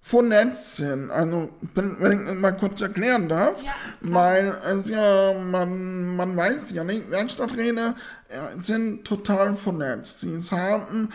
vernetzt 0.04 0.76
sind. 0.76 1.11
Also, 1.11 1.49
wenn 1.75 2.28
ich 2.28 2.38
mal 2.38 2.52
kurz 2.52 2.80
erklären 2.82 3.28
darf, 3.28 3.62
ja, 3.62 3.73
weil 4.02 4.54
es 4.70 4.90
ja, 4.90 5.32
man, 5.32 6.16
man 6.16 6.37
weiß 6.37 6.73
ja 6.73 6.84
nicht, 6.84 7.11
Werkstatträder 7.11 7.94
äh, 8.28 8.61
sind 8.61 9.04
total 9.04 9.56
vernetzt. 9.56 10.20
Sie 10.20 10.40
haben 10.50 11.08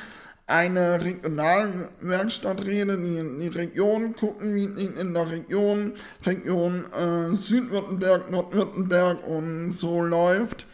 eine 0.48 1.00
regionale 1.06 1.90
Werkstatträte, 2.02 2.98
die 2.98 3.18
in 3.18 3.40
die 3.40 3.50
Region 3.50 4.16
gucken, 4.16 4.56
wie 4.56 4.64
in 4.64 5.14
der 5.14 5.30
Region, 5.30 5.94
Region 6.26 6.86
äh, 6.92 7.36
Südwürttemberg, 7.36 8.32
Nordwürttemberg 8.32 9.26
und 9.28 9.74
so 9.74 10.02
läuft. 10.02 10.66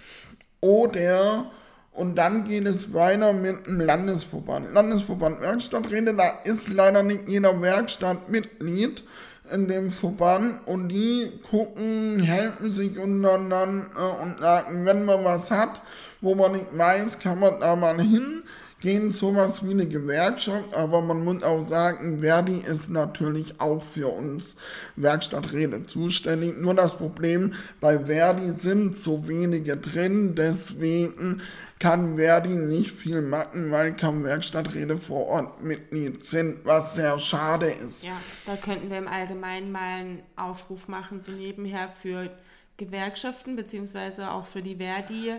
Oder 0.61 1.51
und 1.95 2.15
dann 2.15 2.43
geht 2.43 2.65
es 2.65 2.93
weiter 2.93 3.33
mit 3.33 3.65
dem 3.65 3.79
Landesverband. 3.79 4.73
Landesverband 4.73 5.41
Werkstatträte, 5.41 6.13
da 6.13 6.39
ist 6.43 6.67
leider 6.67 7.03
nicht 7.03 7.27
jeder 7.27 7.59
Werkstatt 7.61 8.29
Mitglied 8.29 9.03
in 9.51 9.67
dem 9.67 9.91
Verband 9.91 10.67
und 10.67 10.89
die 10.89 11.31
gucken, 11.49 12.19
helfen 12.19 12.71
sich 12.71 12.97
untereinander 12.97 14.19
und 14.21 14.39
sagen, 14.39 14.85
wenn 14.85 15.05
man 15.05 15.23
was 15.23 15.51
hat, 15.51 15.81
wo 16.21 16.35
man 16.35 16.53
nicht 16.53 16.77
weiß, 16.77 17.19
kann 17.19 17.39
man 17.39 17.59
da 17.59 17.75
mal 17.75 17.99
hin 18.01 18.43
gehen 18.81 19.11
sowas 19.11 19.65
wie 19.65 19.71
eine 19.71 19.87
Gewerkschaft, 19.87 20.73
aber 20.73 21.01
man 21.01 21.23
muss 21.23 21.43
auch 21.43 21.67
sagen, 21.67 22.19
Verdi 22.19 22.59
ist 22.59 22.89
natürlich 22.89 23.59
auch 23.59 23.81
für 23.81 24.09
uns 24.09 24.55
Werkstatträte 24.95 25.85
zuständig. 25.87 26.57
Nur 26.57 26.75
das 26.75 26.97
Problem, 26.97 27.53
bei 27.79 27.99
Verdi 27.99 28.51
sind 28.51 28.97
so 28.97 29.27
wenige 29.27 29.77
drin, 29.77 30.35
deswegen 30.35 31.41
kann 31.79 32.17
Verdi 32.17 32.49
nicht 32.49 32.91
viel 32.91 33.21
machen, 33.21 33.71
weil 33.71 33.95
kaum 33.95 34.23
Werkstatträte 34.23 34.97
vor 34.97 35.27
Ort 35.27 35.63
Mitglied 35.63 36.23
sind, 36.23 36.65
was 36.65 36.95
sehr 36.95 37.17
schade 37.19 37.71
ist. 37.71 38.03
Ja, 38.03 38.17
da 38.45 38.55
könnten 38.55 38.89
wir 38.89 38.97
im 38.97 39.07
Allgemeinen 39.07 39.71
mal 39.71 39.99
einen 39.99 40.23
Aufruf 40.35 40.87
machen, 40.87 41.19
so 41.21 41.31
nebenher 41.31 41.89
für 41.89 42.29
Gewerkschaften, 42.77 43.55
beziehungsweise 43.55 44.31
auch 44.31 44.45
für 44.45 44.61
die 44.61 44.75
Verdi. 44.75 45.33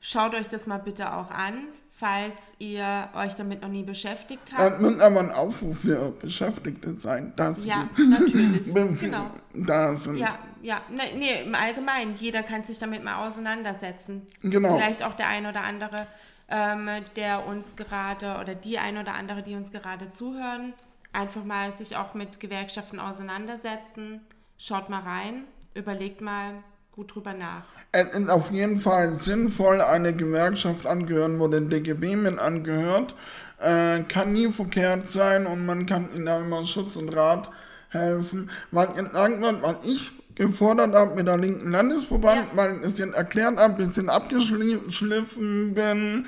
Schaut 0.00 0.34
euch 0.34 0.48
das 0.48 0.66
mal 0.66 0.78
bitte 0.78 1.12
auch 1.14 1.30
an 1.30 1.68
falls 2.00 2.54
ihr 2.58 3.10
euch 3.14 3.34
damit 3.34 3.60
noch 3.60 3.68
nie 3.68 3.82
beschäftigt 3.82 4.54
habt. 4.54 4.72
Das 4.72 4.80
muss 4.80 4.98
aber 5.00 5.20
ein 5.20 5.30
Aufruf 5.30 5.80
für 5.80 6.12
Beschäftigte 6.12 6.94
sein. 6.94 7.34
Das 7.36 7.66
ja, 7.66 7.90
natürlich. 8.10 8.72
genau. 8.72 9.30
Da 9.52 9.94
sind. 9.94 10.16
Ja, 10.16 10.38
ja. 10.62 10.80
Nee, 10.88 11.14
nee, 11.18 11.42
im 11.42 11.54
Allgemeinen. 11.54 12.16
Jeder 12.16 12.42
kann 12.42 12.64
sich 12.64 12.78
damit 12.78 13.04
mal 13.04 13.26
auseinandersetzen. 13.26 14.22
Genau. 14.42 14.76
Vielleicht 14.76 15.02
auch 15.02 15.12
der 15.12 15.28
ein 15.28 15.44
oder 15.44 15.62
andere, 15.62 16.06
ähm, 16.48 16.88
der 17.16 17.46
uns 17.46 17.76
gerade, 17.76 18.38
oder 18.40 18.54
die 18.54 18.78
ein 18.78 18.96
oder 18.96 19.12
andere, 19.12 19.42
die 19.42 19.54
uns 19.54 19.70
gerade 19.70 20.08
zuhören, 20.08 20.72
einfach 21.12 21.44
mal 21.44 21.70
sich 21.70 21.96
auch 21.96 22.14
mit 22.14 22.40
Gewerkschaften 22.40 22.98
auseinandersetzen. 22.98 24.22
Schaut 24.56 24.88
mal 24.88 25.02
rein, 25.02 25.44
überlegt 25.74 26.22
mal, 26.22 26.62
gut 26.92 27.14
drüber 27.14 27.34
nach. 27.34 27.62
Es 27.92 28.14
ist 28.14 28.28
auf 28.28 28.50
jeden 28.50 28.80
Fall 28.80 29.18
sinnvoll, 29.20 29.80
eine 29.80 30.12
Gewerkschaft 30.12 30.86
angehören, 30.86 31.38
wo 31.38 31.48
der 31.48 31.60
DGB 31.60 32.16
mit 32.16 32.38
angehört. 32.38 33.14
Äh, 33.60 34.02
kann 34.04 34.32
nie 34.32 34.50
verkehrt 34.50 35.08
sein 35.08 35.46
und 35.46 35.66
man 35.66 35.86
kann 35.86 36.08
ihnen 36.14 36.28
auch 36.28 36.40
immer 36.40 36.64
Schutz 36.64 36.96
und 36.96 37.10
Rat 37.10 37.50
helfen. 37.90 38.50
Weil 38.70 38.88
irgendwann, 38.96 39.62
was 39.62 39.76
ich 39.82 40.12
gefordert 40.34 40.94
habe 40.94 41.14
mit 41.14 41.26
der 41.26 41.36
linken 41.36 41.70
Landesverband, 41.70 42.48
ja. 42.52 42.56
weil 42.56 42.76
ich 42.78 42.86
es 42.86 42.98
jetzt 42.98 43.14
erklärt 43.14 43.58
habe, 43.58 43.74
ein 43.74 43.76
bisschen 43.76 44.08
abgeschliffen 44.08 45.74
bin. 45.74 46.26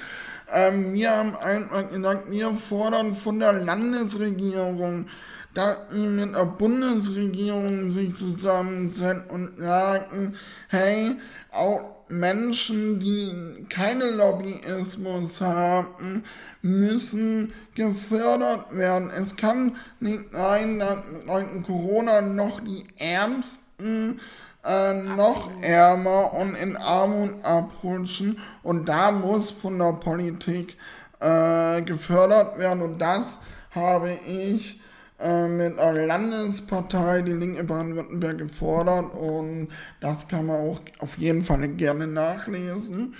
Ähm, 0.52 0.92
wir 0.92 1.10
haben 1.10 1.36
einfach 1.36 1.90
gesagt, 1.90 2.30
wir 2.30 2.52
fordern 2.54 3.16
von 3.16 3.38
der 3.38 3.54
Landesregierung, 3.54 5.06
dass 5.54 5.76
die 5.92 6.06
mit 6.06 6.34
der 6.34 6.44
Bundesregierung 6.44 7.90
sich 7.90 8.14
zusammensetzen 8.16 9.24
und 9.28 9.58
sagen, 9.58 10.34
hey, 10.68 11.16
auch 11.50 12.02
Menschen, 12.08 13.00
die 13.00 13.66
keinen 13.68 14.16
Lobbyismus 14.16 15.40
haben, 15.40 16.24
müssen 16.62 17.52
gefördert 17.74 18.76
werden. 18.76 19.10
Es 19.10 19.36
kann 19.36 19.76
nicht 20.00 20.30
sein, 20.32 20.78
dass 20.78 20.98
in 21.42 21.62
Corona 21.62 22.20
noch 22.20 22.60
die 22.60 22.84
Ärmsten 22.98 24.20
äh, 24.64 24.94
noch 24.94 25.50
ärmer 25.60 26.32
und 26.34 26.54
in 26.54 26.76
Armut 26.76 27.44
abrutschen. 27.44 28.38
Und 28.62 28.88
da 28.88 29.10
muss 29.10 29.50
von 29.50 29.78
der 29.78 29.92
Politik 29.94 30.76
äh, 31.20 31.82
gefördert 31.82 32.58
werden. 32.58 32.82
Und 32.82 32.98
das 32.98 33.38
habe 33.74 34.18
ich 34.26 34.80
äh, 35.22 35.46
mit 35.46 35.78
einer 35.78 36.06
Landespartei, 36.06 37.22
die 37.22 37.32
Linke 37.32 37.64
Baden-Württemberg, 37.64 38.38
gefordert 38.38 39.14
und 39.14 39.68
das 40.00 40.26
kann 40.26 40.46
man 40.46 40.56
auch 40.56 40.80
auf 40.98 41.16
jeden 41.18 41.42
Fall 41.42 41.68
gerne 41.68 42.06
nachlesen. 42.06 43.14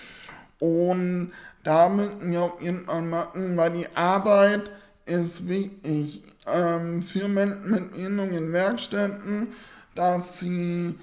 Und 0.58 1.32
da 1.64 1.88
müssen 1.88 2.30
wir 2.30 2.52
jeden 2.60 2.84
Fall 2.86 3.02
machen, 3.02 3.56
weil 3.56 3.72
die 3.72 3.86
Arbeit 3.94 4.62
ist 5.06 5.48
wichtig 5.48 6.22
ähm, 6.52 7.02
für 7.02 7.28
Menschen 7.28 7.70
mit 7.70 7.92
Behinderung 7.92 8.32
in 8.32 8.52
Werkstätten, 8.52 9.48
dass 9.94 10.40
sie 10.40 10.94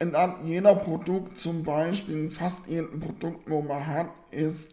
in 0.00 0.14
jeder 0.44 0.74
Produkt 0.76 1.38
zum 1.38 1.64
Beispiel, 1.64 2.30
fast 2.30 2.66
jedem 2.68 3.00
Produkt, 3.00 3.50
wo 3.50 3.62
man 3.62 3.86
hat, 3.86 4.10
ist 4.30 4.70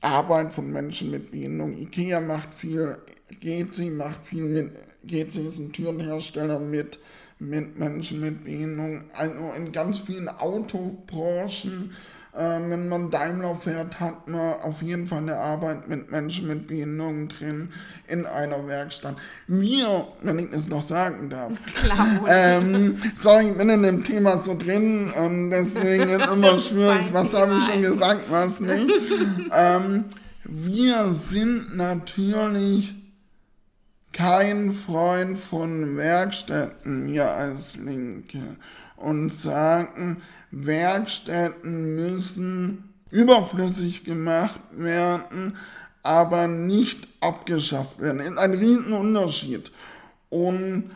Arbeit 0.00 0.52
von 0.52 0.70
Menschen 0.70 1.10
mit 1.10 1.30
Behinderung. 1.30 1.76
Ikea 1.78 2.20
macht 2.20 2.52
viel 2.54 2.98
geht 3.40 3.74
sie, 3.74 3.90
macht 3.90 4.22
viel 4.24 4.44
mit, 4.44 4.72
geht 5.04 5.32
sie 5.32 5.46
ist 5.46 5.58
ein 5.58 5.72
Türenhersteller 5.72 6.58
mit, 6.58 6.98
mit 7.38 7.78
Menschen 7.78 8.20
mit 8.20 8.44
Behinderung, 8.44 9.04
also 9.14 9.52
in 9.56 9.72
ganz 9.72 9.98
vielen 9.98 10.28
Autobranchen, 10.28 11.92
äh, 12.34 12.58
wenn 12.68 12.88
man 12.88 13.10
Daimler 13.10 13.54
fährt, 13.54 14.00
hat 14.00 14.26
man 14.26 14.54
auf 14.60 14.82
jeden 14.82 15.06
Fall 15.06 15.18
eine 15.18 15.36
Arbeit 15.36 15.88
mit 15.88 16.10
Menschen 16.10 16.48
mit 16.48 16.66
Behinderung 16.66 17.28
drin 17.28 17.68
in 18.08 18.26
einer 18.26 18.66
Werkstatt. 18.66 19.16
Wir, 19.46 20.08
wenn 20.22 20.40
ich 20.40 20.50
das 20.50 20.68
noch 20.68 20.82
sagen 20.82 21.30
darf, 21.30 21.52
Klar, 21.74 22.26
ähm, 22.28 22.96
sorry, 23.14 23.50
ich 23.50 23.56
bin 23.56 23.70
in 23.70 23.82
dem 23.84 24.02
Thema 24.02 24.38
so 24.38 24.56
drin 24.56 25.12
und 25.12 25.50
deswegen 25.50 26.08
ist 26.08 26.28
immer 26.32 26.58
schwierig, 26.58 27.12
was 27.12 27.34
habe 27.34 27.56
ich 27.58 27.64
schon 27.64 27.82
gesagt, 27.82 28.22
was 28.28 28.60
nicht. 28.60 28.90
ähm, 29.52 30.04
wir 30.44 31.06
sind 31.12 31.76
natürlich 31.76 32.94
kein 34.14 34.72
Freund 34.72 35.36
von 35.36 35.96
Werkstätten 35.96 37.06
hier 37.08 37.30
als 37.30 37.76
Linke 37.76 38.56
und 38.96 39.30
sagen, 39.30 40.22
Werkstätten 40.50 41.94
müssen 41.96 42.94
überflüssig 43.10 44.04
gemacht 44.04 44.60
werden, 44.70 45.56
aber 46.02 46.46
nicht 46.46 47.08
abgeschafft 47.20 48.00
werden. 48.00 48.20
Ist 48.20 48.38
ein 48.38 48.54
Riesenunterschied. 48.54 49.72
Und 50.30 50.92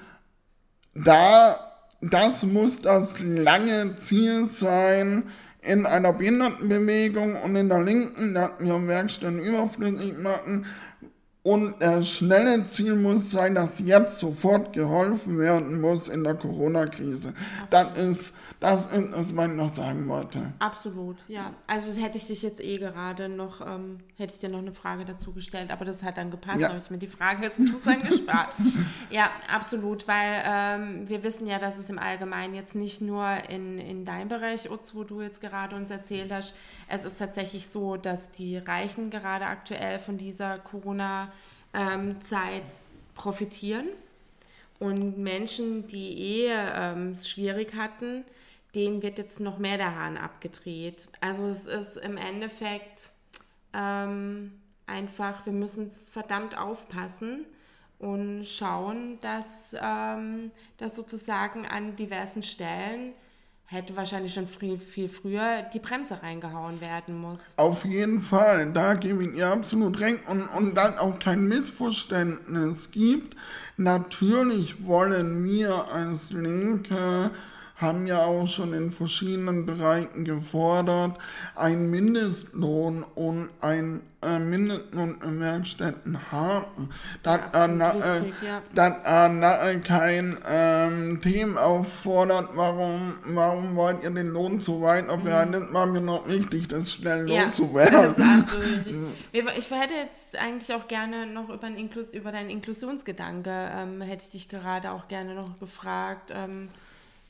da, 0.95 1.57
das 2.01 2.45
muss 2.45 2.81
das 2.81 3.19
lange 3.21 3.97
Ziel 3.97 4.49
sein, 4.51 5.25
in 5.61 5.87
einer 5.87 6.13
Behindertenbewegung 6.13 7.37
und 7.43 7.57
in 7.57 7.69
der 7.69 7.83
Linken, 7.83 8.33
dass 8.33 8.53
wir 8.59 8.87
Werkstätten 8.87 9.41
überflüssig 9.41 10.17
machen, 10.17 10.67
und 11.49 11.81
das 11.81 12.11
schnelle 12.11 12.63
Ziel 12.67 12.95
muss 12.95 13.31
sein, 13.31 13.55
dass 13.55 13.79
jetzt 13.79 14.19
sofort 14.19 14.75
geholfen 14.75 15.39
werden 15.39 15.81
muss 15.81 16.09
in 16.09 16.23
der 16.23 16.35
Corona-Krise. 16.35 17.33
Das 17.71 17.97
ist, 17.97 18.35
das 18.61 18.87
ist, 18.89 19.35
was 19.35 19.49
ich 19.49 19.55
noch 19.55 19.73
sagen 19.73 20.07
wollte. 20.09 20.53
Absolut, 20.59 21.17
ja. 21.27 21.55
Also 21.67 21.91
hätte 21.99 22.19
ich 22.19 22.27
dich 22.27 22.43
jetzt 22.43 22.61
eh 22.61 22.77
gerade 22.77 23.31
noch, 23.31 23.67
ähm, 23.67 24.01
hätte 24.19 24.35
ich 24.35 24.41
dir 24.41 24.51
noch 24.51 24.59
eine 24.59 24.75
Frage 24.75 25.07
dazu 25.07 25.33
gestellt, 25.33 25.71
aber 25.71 25.87
das 25.87 26.03
hat 26.03 26.19
dann 26.19 26.31
gepasst, 26.31 26.61
ja. 26.61 26.69
habe 26.69 26.81
ich 26.81 26.91
mir 26.91 26.99
die 26.99 27.07
Frage 27.07 27.43
jetzt 27.45 27.57
sozusagen 27.57 28.07
gespart. 28.07 28.51
Ja, 29.11 29.31
absolut, 29.51 30.07
weil 30.07 30.43
ähm, 30.45 31.09
wir 31.09 31.23
wissen 31.23 31.47
ja, 31.47 31.59
dass 31.59 31.79
es 31.79 31.89
im 31.89 31.99
Allgemeinen 31.99 32.53
jetzt 32.53 32.75
nicht 32.75 33.01
nur 33.01 33.27
in, 33.49 33.79
in 33.79 34.05
deinem 34.05 34.29
Bereich, 34.29 34.71
Utz, 34.71 34.95
wo 34.95 35.03
du 35.03 35.23
jetzt 35.23 35.41
gerade 35.41 35.75
uns 35.75 35.91
erzählt 35.91 36.31
hast, 36.31 36.55
es 36.89 37.07
ist 37.07 37.19
tatsächlich 37.19 37.69
so, 37.69 37.97
dass 37.97 38.33
die 38.33 38.59
Reichen 38.59 39.09
gerade 39.09 39.47
aktuell 39.47 39.99
von 39.99 40.19
dieser 40.19 40.59
Corona- 40.59 41.33
ähm, 41.75 42.21
Zeit 42.21 42.65
profitieren 43.15 43.89
und 44.79 45.19
Menschen, 45.19 45.87
die 45.89 46.19
eh 46.19 46.53
ähm, 46.53 47.13
es 47.13 47.29
schwierig 47.29 47.75
hatten, 47.75 48.25
denen 48.75 49.03
wird 49.03 49.19
jetzt 49.19 49.41
noch 49.41 49.59
mehr 49.59 49.77
der 49.77 49.97
Hahn 49.97 50.17
abgedreht. 50.17 51.09
Also 51.21 51.47
es 51.47 51.67
ist 51.67 51.97
im 51.97 52.17
Endeffekt 52.17 53.11
ähm, 53.73 54.53
einfach, 54.87 55.47
wir 55.47 55.53
müssen 55.53 55.91
verdammt 55.91 56.57
aufpassen 56.57 57.45
und 57.99 58.45
schauen, 58.47 59.19
dass, 59.21 59.75
ähm, 59.81 60.53
dass 60.77 60.95
sozusagen 60.95 61.67
an 61.67 61.97
diversen 61.97 62.43
Stellen 62.43 63.15
hätte 63.71 63.95
wahrscheinlich 63.97 64.33
schon 64.33 64.49
viel, 64.49 64.79
viel 64.79 65.11
früher 65.11 65.63
die 65.75 65.79
Bremse 65.79 66.23
reingehauen 66.23 66.81
werden 66.81 67.19
muss. 67.21 67.53
Auf 67.59 67.85
jeden 67.85 68.23
Fall, 68.23 68.73
da 68.73 68.95
gebe 68.95 69.23
ich 69.25 69.37
ihr 69.37 69.49
absolut 69.49 70.01
recht 70.01 70.27
und, 70.27 70.49
und 70.49 70.75
dann 70.75 70.97
auch 70.97 71.19
kein 71.19 71.47
Missverständnis 71.47 72.91
gibt. 72.91 73.37
Natürlich 73.77 74.87
wollen 74.87 75.45
wir 75.45 75.93
als 75.93 76.31
Linke 76.33 77.31
haben 77.79 78.09
ja 78.09 78.25
auch 78.25 78.47
schon 78.47 78.73
in 78.75 78.91
verschiedenen 78.91 79.65
Bereichen 79.65 80.25
gefordert, 80.25 81.17
ein 81.55 81.91
Mindestlohn 81.91 83.05
und 83.15 83.51
ein 83.61 84.03
äh, 84.21 84.41
Mindestlohn 84.41 85.21
in 85.23 85.39
Werkstätten 85.39 86.33
haben. 86.33 86.91
Dass 87.23 87.41
ja, 87.53 87.67
er, 87.67 88.17
äh, 88.17 88.33
ja. 88.45 88.63
dass 88.75 88.95
er 89.05 89.79
kein 89.79 90.37
ähm, 90.49 91.21
Team 91.21 91.57
auffordert, 91.57 92.49
warum, 92.55 93.15
warum 93.27 93.77
wollt 93.77 94.03
ihr 94.03 94.11
den 94.11 94.31
Lohn 94.31 94.59
so 94.59 94.83
weit 94.83 95.09
aufwerten? 95.09 95.51
Mhm. 95.51 95.61
Das 95.67 95.73
war 95.73 95.87
mir 95.87 96.01
noch 96.01 96.27
wichtig, 96.27 96.67
das 96.67 96.93
schnell 96.93 97.31
ja, 97.31 97.45
loszuwerden. 97.45 98.45
ich 99.33 99.71
hätte 99.71 99.95
jetzt 99.95 100.35
eigentlich 100.37 100.75
auch 100.75 100.89
gerne 100.89 101.27
noch 101.27 101.49
über, 101.49 101.69
Inklus 101.69 102.07
über 102.07 102.33
deinen 102.33 102.51
Inklusionsgedanke, 102.51 103.71
ähm, 103.73 104.01
hätte 104.01 104.25
ich 104.25 104.31
dich 104.31 104.49
gerade 104.49 104.91
auch 104.91 105.07
gerne 105.07 105.37
noch 105.37 105.61
gefragt. 105.61 106.33
Ähm, 106.35 106.71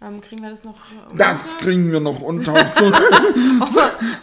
ähm, 0.01 0.21
kriegen 0.21 0.43
wir 0.43 0.51
das 0.51 0.65
noch 0.65 0.77
unter? 1.11 1.17
Das 1.17 1.57
kriegen 1.59 1.91
wir 1.91 2.01
noch 2.01 2.21
unter. 2.21 2.55
Zur 2.75 2.93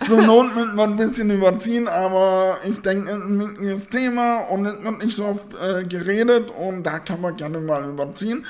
so, 0.06 0.22
Not 0.22 0.56
müssen 0.56 0.76
wir 0.76 0.84
ein 0.84 0.96
bisschen 0.96 1.30
überziehen, 1.30 1.88
aber 1.88 2.60
ich 2.64 2.80
denke, 2.82 3.12
ein 3.12 3.40
wichtiges 3.40 3.90
Thema 3.90 4.38
und 4.38 4.66
es 4.66 4.82
wird 4.84 5.04
nicht 5.04 5.16
so 5.16 5.26
oft 5.26 5.54
äh, 5.62 5.84
geredet 5.84 6.52
und 6.52 6.84
da 6.84 7.00
kann 7.00 7.20
man 7.20 7.36
gerne 7.36 7.60
mal 7.60 7.84
überziehen. 7.90 8.46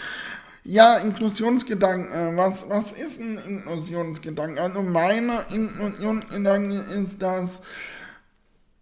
Ja, 0.64 0.98
Inklusionsgedanken. 0.98 2.38
Was, 2.38 2.70
was 2.70 2.92
ist 2.92 3.22
ein 3.22 3.38
Inklusionsgedanke? 3.38 4.62
Also 4.62 4.82
meine 4.82 5.46
Inklusionsgedanke 5.52 6.78
ist, 6.94 7.22
dass 7.22 7.62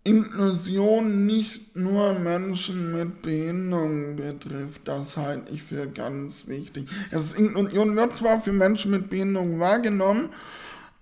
Inklusion 0.06 1.26
nicht 1.26 1.78
nur 1.78 2.20
Menschen 2.20 2.92
mit 2.92 3.22
Behinderung 3.22 4.18
betrifft, 4.18 4.82
das 4.86 5.16
halte 5.16 5.54
ich 5.54 5.64
für 5.64 5.88
ganz 5.88 6.48
wichtig. 6.48 6.90
Also 7.10 7.38
Inklusion 7.38 7.96
wird 7.96 8.18
zwar 8.18 8.42
für 8.42 8.52
Menschen 8.52 8.92
mit 8.92 9.10
Behinderung 9.10 9.60
wahrgenommen, 9.60 10.30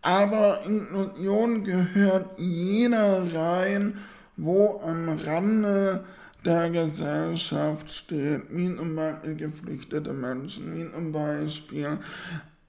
aber 0.04 0.64
Inklusion 0.66 1.64
gehört 1.64 2.38
jeder 2.38 3.34
rein, 3.34 3.98
wo 4.38 4.80
am 4.86 5.10
Rande 5.10 6.04
der 6.46 6.70
Gesellschaft 6.70 7.92
steht, 7.92 8.44
wie 8.50 8.76
zum 8.76 8.96
Beispiel 8.96 9.36
geflüchtete 9.36 10.14
Menschen, 10.14 10.76
wie 10.76 10.92
zum 10.92 11.12
Beispiel 11.12 11.98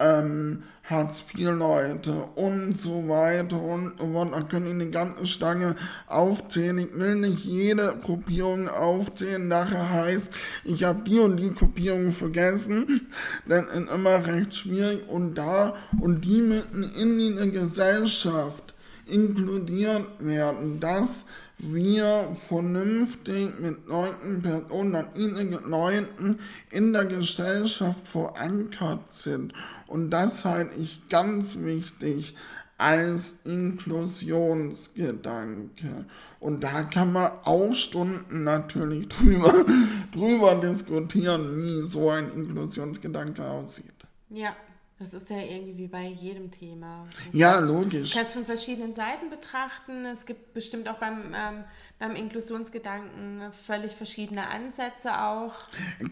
ähm, 0.03 0.63
Hartz-IV-Leute 0.85 2.13
und 2.35 2.79
so 2.79 3.09
weiter 3.09 3.61
und 3.61 3.95
so 3.99 4.13
fort. 4.13 4.33
Da 4.33 4.41
können 4.43 4.67
ich 4.67 4.73
eine 4.73 4.91
ganze 4.91 5.27
Stange 5.27 5.77
aufzählen. 6.07 6.79
Ich 6.79 6.99
will 6.99 7.15
nicht 7.17 7.45
jede 7.45 7.97
Gruppierung 8.03 8.69
aufzählen. 8.69 9.47
Nachher 9.47 9.89
heißt, 9.91 10.31
ich 10.65 10.83
habe 10.85 11.03
die 11.09 11.19
und 11.19 11.37
die 11.37 11.55
Gruppierung 11.55 12.13
vergessen. 12.13 13.09
Das 13.47 13.65
ist 13.65 13.91
immer 13.91 14.27
recht 14.27 14.55
schwierig. 14.55 15.09
Und 15.09 15.35
da 15.37 15.75
und 16.01 16.25
die 16.25 16.41
mitten 16.41 16.85
in 16.85 17.19
die 17.19 17.51
Gesellschaft 17.51 18.72
inkludiert 19.07 20.07
werden, 20.19 20.81
dass 20.81 21.25
wir 21.59 22.35
vernünftig 22.49 23.61
mit 23.61 23.89
neuen 23.89 24.43
Personen, 24.43 25.07
innigen 25.15 25.71
Leuten 25.71 26.41
in 26.71 26.93
der 26.93 27.05
Gesellschaft 27.05 28.05
verankert 28.07 29.15
sind. 29.15 29.53
Und 29.87 30.11
das 30.11 30.45
halte 30.45 30.77
ich 30.77 31.09
ganz 31.09 31.57
wichtig 31.59 32.35
als 32.79 33.35
Inklusionsgedanke. 33.45 36.07
Und 36.41 36.65
da 36.65 36.83
kann 36.83 37.13
man 37.13 37.31
auch 37.45 37.73
Stunden 37.75 38.43
natürlich 38.43 39.07
drüber, 39.09 39.65
drüber 40.13 40.57
diskutieren, 40.57 41.63
wie 41.63 41.87
so 41.87 42.11
ein 42.11 42.33
Inklusionsgedanke 42.33 43.45
aussieht. 43.45 43.93
Ja, 44.31 44.57
das 45.03 45.15
ist 45.15 45.31
ja 45.31 45.39
irgendwie 45.39 45.77
wie 45.77 45.89
bei 45.89 46.07
jedem 46.07 46.51
Thema. 46.53 47.07
Ja, 47.33 47.59
logisch. 47.59 48.13
Du 48.13 48.19
kannst 48.19 48.35
von 48.35 48.45
verschiedenen 48.45 48.95
Seiten 48.95 49.31
betrachten. 49.31 50.07
Es 50.07 50.27
gibt 50.27 50.55
bestimmt 50.55 50.89
auch 50.89 50.99
beim, 50.99 51.35
ähm, 51.35 51.65
beim 51.99 52.15
Inklusionsgedanken 52.15 53.53
völlig 53.53 53.93
verschiedene 53.93 54.49
Ansätze 54.49 55.19
auch. 55.19 55.55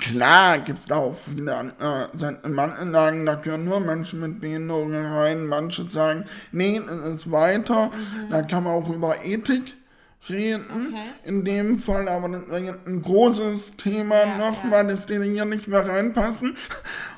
Klar 0.00 0.58
gibt 0.58 0.80
es 0.80 0.86
da 0.86 0.96
auch 0.96 1.14
viele 1.14 1.56
Ansätze. 1.56 2.40
Äh, 2.42 2.48
manche 2.48 2.90
sagen, 2.90 3.26
da 3.26 3.34
gehören 3.36 3.64
nur 3.64 3.78
Menschen 3.78 4.20
mit 4.20 4.40
Behinderungen 4.40 5.06
rein. 5.06 5.46
Manche 5.46 5.84
sagen, 5.84 6.26
nee, 6.50 6.78
es 6.78 7.14
ist 7.14 7.30
weiter. 7.30 7.86
Mhm. 7.86 8.30
Da 8.30 8.42
kann 8.42 8.64
man 8.64 8.74
auch 8.74 8.88
über 8.88 9.24
Ethik 9.24 9.74
reden. 10.28 10.66
Okay. 10.88 11.10
In 11.24 11.44
dem 11.44 11.78
Fall 11.78 12.08
aber 12.08 12.26
ein 12.26 13.02
großes 13.02 13.76
Thema 13.76 14.18
ja, 14.20 14.38
nochmal, 14.38 14.84
ja. 14.84 14.90
das 14.90 15.06
denen 15.06 15.32
hier 15.32 15.44
nicht 15.44 15.68
mehr 15.68 15.86
reinpassen. 15.86 16.56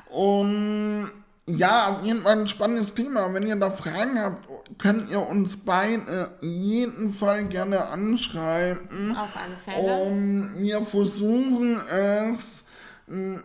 Und 0.09 1.09
ja, 1.45 1.89
auf 1.89 2.05
jeden 2.05 2.23
Fall 2.23 2.39
ein 2.39 2.47
spannendes 2.47 2.93
Thema. 2.93 3.33
Wenn 3.33 3.45
ihr 3.45 3.57
da 3.57 3.69
Fragen 3.69 4.17
habt, 4.17 4.47
könnt 4.77 5.09
ihr 5.09 5.27
uns 5.27 5.57
beide 5.57 6.31
jeden 6.39 7.11
Fall 7.11 7.45
gerne 7.45 7.85
anschreiben. 7.85 9.15
Auf 9.15 9.35
alle 9.35 9.57
Fälle. 9.57 10.03
Und 10.03 10.55
wir 10.59 10.81
versuchen 10.81 11.81
es 11.87 12.63
hm, 13.07 13.43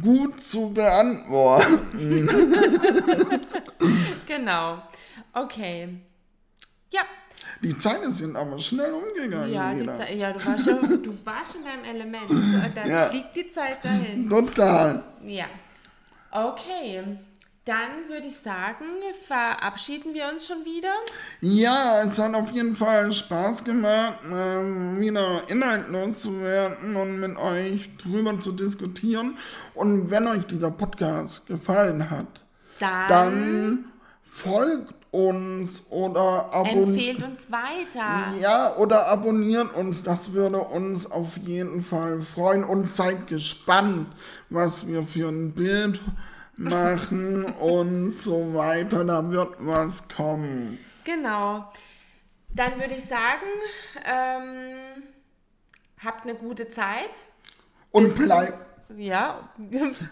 gut 0.00 0.42
zu 0.42 0.70
beantworten. 0.70 2.28
genau. 4.26 4.82
Okay. 5.34 6.00
Ja. 6.90 7.02
Die 7.62 7.76
Zeiten 7.76 8.10
sind 8.10 8.36
aber 8.36 8.58
schnell 8.58 8.92
umgegangen. 8.92 9.52
Ja, 9.52 9.72
ja 9.72 10.32
du, 10.32 10.46
warst 10.46 10.64
schon, 10.64 11.02
du 11.02 11.26
warst 11.26 11.56
in 11.56 11.64
deinem 11.64 11.84
Element. 11.84 12.30
Da 12.74 12.86
ja. 12.86 13.08
fliegt 13.08 13.36
die 13.36 13.50
Zeit 13.50 13.84
dahin. 13.84 14.28
Total. 14.30 15.02
Ja. 15.26 15.46
Okay, 16.30 17.18
dann 17.68 18.08
würde 18.08 18.28
ich 18.28 18.38
sagen, 18.38 18.86
verabschieden 19.26 20.14
wir 20.14 20.28
uns 20.28 20.46
schon 20.46 20.64
wieder. 20.64 20.94
Ja, 21.42 22.02
es 22.02 22.18
hat 22.18 22.34
auf 22.34 22.50
jeden 22.52 22.74
Fall 22.74 23.12
Spaß 23.12 23.62
gemacht, 23.62 24.20
ähm, 24.24 24.98
wieder 24.98 25.42
inhaltlos 25.48 26.20
zu 26.20 26.40
werden 26.40 26.96
und 26.96 27.20
mit 27.20 27.36
euch 27.36 27.94
drüber 27.98 28.40
zu 28.40 28.52
diskutieren. 28.52 29.36
Und 29.74 30.10
wenn 30.10 30.26
euch 30.28 30.46
dieser 30.46 30.70
Podcast 30.70 31.46
gefallen 31.46 32.08
hat, 32.08 32.40
dann, 32.78 33.08
dann 33.08 33.84
folgt 34.22 34.97
uns 35.10 35.82
oder 35.90 36.50
empfehlt 36.52 37.22
uns 37.22 37.50
weiter. 37.50 38.34
Ja, 38.40 38.76
oder 38.76 39.06
abonniert 39.06 39.74
uns, 39.74 40.02
das 40.02 40.32
würde 40.32 40.58
uns 40.58 41.10
auf 41.10 41.36
jeden 41.38 41.82
Fall 41.82 42.20
freuen 42.20 42.64
und 42.64 42.88
seid 42.88 43.26
gespannt, 43.26 44.08
was 44.50 44.86
wir 44.86 45.02
für 45.02 45.28
ein 45.28 45.52
Bild 45.52 46.00
machen 46.56 47.44
und 47.60 48.12
so 48.12 48.54
weiter, 48.54 49.04
da 49.04 49.30
wird 49.30 49.54
was 49.60 50.08
kommen. 50.08 50.78
Genau. 51.04 51.70
Dann 52.50 52.78
würde 52.80 52.94
ich 52.94 53.04
sagen, 53.04 53.46
ähm, 54.04 55.02
habt 56.02 56.24
eine 56.24 56.34
gute 56.34 56.70
Zeit. 56.70 57.10
Und 57.90 58.14
bleibt 58.14 58.67
ja. 58.96 59.48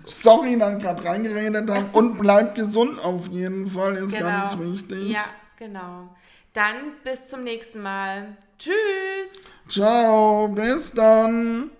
Sorry, 0.05 0.59
dass 0.59 0.77
ich 0.77 0.83
gerade 0.83 1.05
reingeredet 1.05 1.71
habe. 1.71 1.87
Und 1.93 2.19
bleibt 2.19 2.55
gesund 2.57 2.99
auf 3.03 3.29
jeden 3.29 3.67
Fall, 3.67 3.97
ist 3.97 4.13
genau. 4.13 4.25
ganz 4.25 4.59
wichtig. 4.59 5.11
Ja, 5.11 5.25
genau. 5.57 6.09
Dann 6.53 6.93
bis 7.05 7.29
zum 7.29 7.45
nächsten 7.45 7.83
Mal. 7.83 8.37
Tschüss. 8.59 9.55
Ciao, 9.69 10.49
bis 10.49 10.93
dann. 10.93 11.71